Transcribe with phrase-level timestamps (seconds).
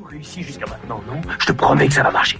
[0.00, 1.20] tout réussi jusqu'à maintenant, non?
[1.38, 2.38] Je te promets que ça va marcher.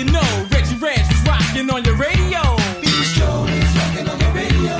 [0.00, 2.40] you know Reggie Reg is rocking on your radio.
[2.80, 4.76] Beach Jones rocking on your radio.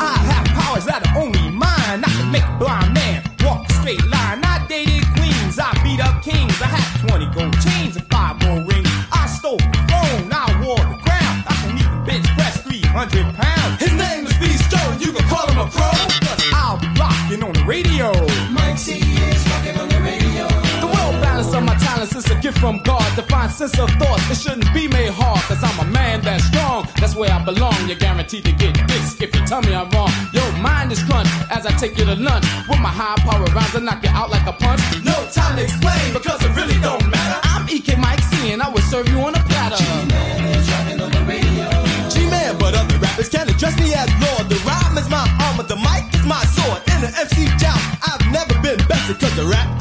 [0.00, 2.00] I have powers that are only mine.
[2.02, 4.40] I can make a blind man walk a straight line.
[4.42, 6.56] I dated queens, I beat up kings.
[6.62, 7.67] I had 20 gold chains.
[22.30, 24.20] A gift from God, divine sense of thought.
[24.30, 26.86] It shouldn't be made hard, cause I'm a man that's strong.
[27.00, 27.74] That's where I belong.
[27.88, 30.12] You're guaranteed to get this if you tell me I'm wrong.
[30.34, 32.44] Your mind is crunched as I take you to lunch.
[32.68, 34.80] With my high power rounds, I knock you out like a punch.
[35.04, 37.40] No time to explain, because it really don't matter.
[37.44, 39.80] I'm EK Mike C, and I will serve you on a platter.
[42.12, 44.52] G-Man, but other rappers can't address me as Lord.
[44.52, 46.84] The rhyme is my armor, the mic is my sword.
[46.92, 49.77] In the MC job, I've never been bested, cause the rap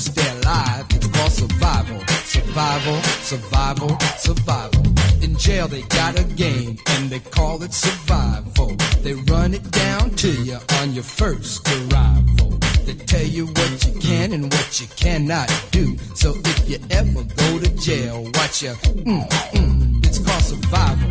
[0.00, 2.00] stay alive, it's called survival.
[2.24, 4.84] Survival, survival, survival.
[5.22, 8.76] In jail they got a game and they call it survival.
[9.02, 12.58] They run it down to you on your first arrival.
[12.86, 15.96] They tell you what you can and what you cannot do.
[16.14, 21.10] So if you ever go to jail, watch your mm, mm, it's called survival.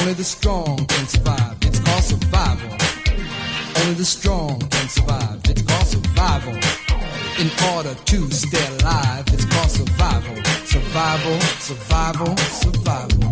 [0.00, 1.56] Only the strong can survive.
[1.62, 2.70] It's called survival.
[3.80, 5.40] Only the strong can survive.
[5.44, 6.85] It's called survival.
[7.38, 10.36] In order to stay alive, it's called survival.
[10.64, 13.30] Survival, survival, survival.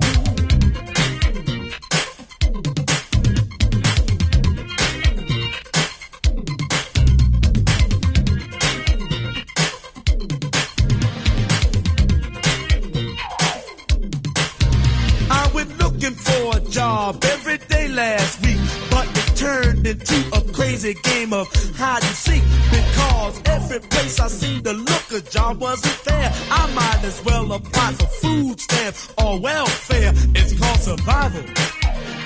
[15.30, 18.58] I went looking for a job every day last week,
[18.90, 20.44] but it turned into a
[20.75, 25.61] crazy game of hide and seek because every place I seemed the look a job
[25.61, 26.33] wasn't there.
[26.50, 30.12] I might as well apply for food stamps or welfare.
[30.35, 31.45] It's called survival.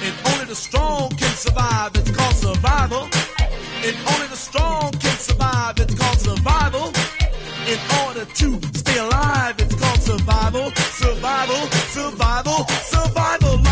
[0.04, 1.90] And only the strong can survive.
[1.94, 3.02] It's called survival.
[3.86, 5.74] And only the strong can survive.
[5.80, 6.86] It's called survival.
[7.72, 11.62] In order to stay alive, it's called survival, survival,
[11.92, 12.64] survival,
[12.94, 13.67] survival.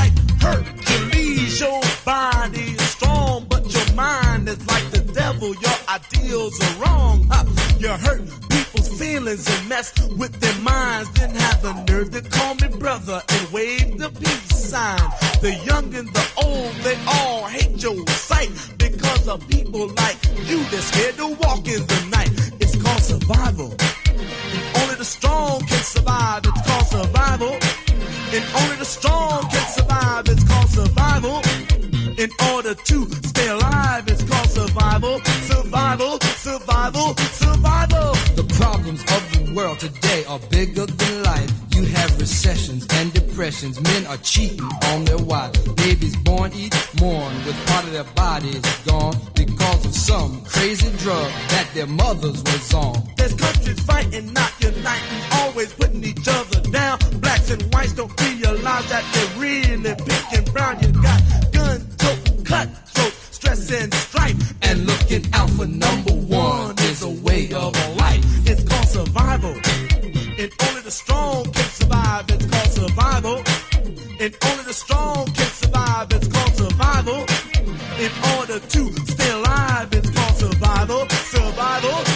[5.36, 5.54] Devil.
[5.54, 7.26] Your ideals are wrong.
[7.30, 7.44] Huh?
[7.78, 11.10] You hurt people's feelings and mess with their minds.
[11.12, 14.98] Then have the nerve to call me brother and wave the peace sign.
[15.40, 20.62] The young and the old, they all hate your sight because of people like you.
[20.70, 22.30] They're scared to walk in the night.
[22.60, 23.74] It's called survival.
[24.80, 26.42] Only the strong can survive.
[26.44, 27.58] It's called survival.
[28.34, 30.28] And only the strong can survive.
[30.28, 31.42] It's called survival.
[32.18, 33.06] In order to
[34.76, 35.20] survival.
[35.24, 38.12] Survival, survival, survival.
[38.36, 41.50] The problems of the world today are bigger than life.
[41.74, 43.80] You have recessions and depressions.
[43.80, 45.58] Men are cheating on their wives.
[45.74, 51.30] Babies born each mourn with part of their bodies gone because of some crazy drug
[51.52, 53.02] that their mothers was on.
[53.16, 56.98] There's countries fighting, not uniting, always putting each other down.
[57.20, 60.80] Blacks and whites don't realize that they're really pink and brown.
[60.80, 61.20] You got
[61.52, 62.95] gun, tote, cutthroat,
[63.46, 64.54] stress and strife.
[64.62, 68.24] And looking out for number one is a way of life.
[68.46, 69.54] It's called survival.
[70.38, 72.24] And only the strong can survive.
[72.28, 73.36] It's called survival.
[74.20, 76.06] And only the strong can survive.
[76.12, 77.20] It's called survival.
[78.04, 80.26] In order to stay alive, it's called.
[80.36, 82.15] Survival, survival,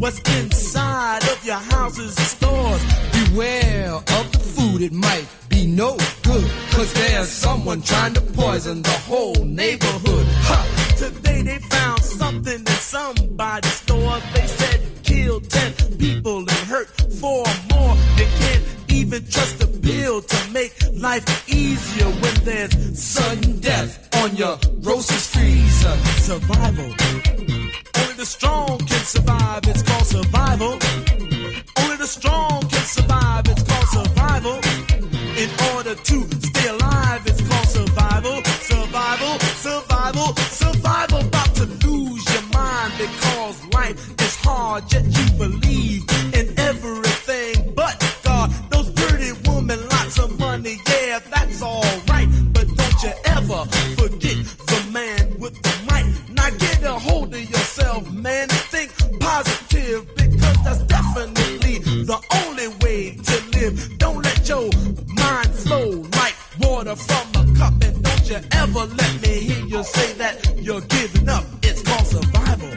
[0.00, 2.82] what's inside of your houses and stores.
[3.12, 6.50] Beware of the food, it might be no good.
[6.72, 10.26] Cause there's someone trying to poison the whole neighborhood.
[10.48, 10.58] Ha!
[10.96, 14.18] Today they found something in somebody's store.
[14.34, 16.88] They said killed ten people and hurt
[17.20, 17.94] four more.
[18.16, 24.34] They can't even trust a pill to make life easier when there's Sudden death on
[24.36, 25.96] your grocer's freezer.
[26.20, 27.39] survival.
[28.20, 29.66] The strong can survive.
[29.66, 30.78] It's called survival.
[31.78, 33.48] Only the strong can survive.
[33.48, 34.60] It's called survival.
[35.40, 38.42] In order to stay alive, it's called survival.
[38.60, 41.20] Survival, survival, survival.
[41.20, 46.09] About to lose your mind because life is hard, yet you believe
[65.42, 65.88] mind flow
[66.20, 67.74] like water from a cup.
[67.82, 71.44] And don't you ever let me hear you say that you're giving up.
[71.62, 72.72] It's called survival.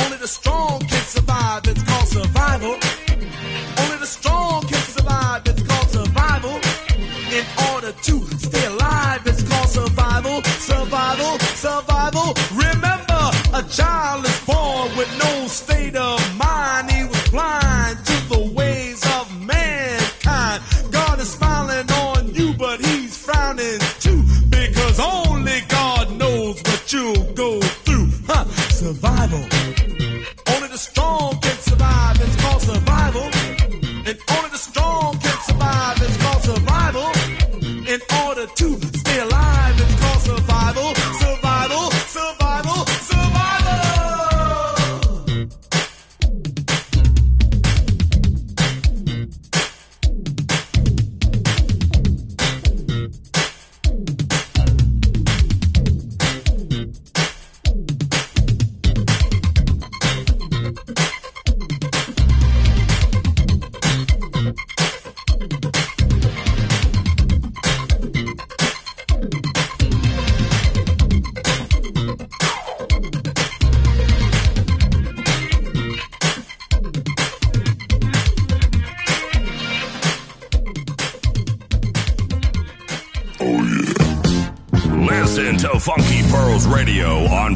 [0.00, 1.62] Only the strong can survive.
[1.66, 2.74] It's called survival.
[3.80, 5.42] Only the strong can survive.
[5.46, 6.56] It's called survival.
[7.38, 8.14] In order to
[8.46, 10.42] stay alive, it's called survival.
[10.70, 12.28] Survival, survival.
[12.66, 13.22] Remember,
[13.58, 14.29] a child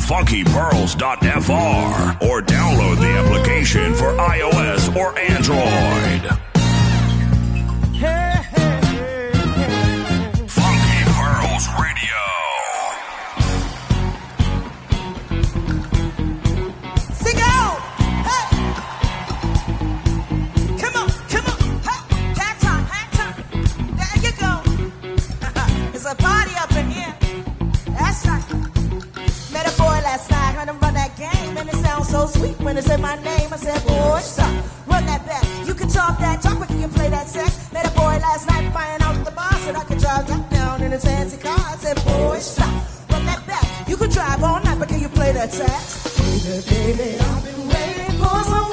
[0.04, 0.44] funky
[32.04, 33.48] was so sweet when they said my name.
[33.52, 34.52] I said, boy, stop,
[34.86, 35.44] run that back.
[35.66, 37.72] You can talk that talk, but you can play that sax.
[37.72, 40.82] Met a boy last night buying out the bar, said I could drive that down
[40.82, 41.58] in his fancy car.
[41.58, 42.72] I said, boy, stop,
[43.10, 43.88] run that back.
[43.88, 46.18] You can drive all night, but can you play that sax?
[46.18, 48.63] Baby, baby, I've been waiting for some.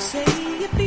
[0.00, 0.85] say it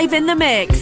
[0.00, 0.77] live in the mix.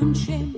[0.00, 0.49] Zeitung und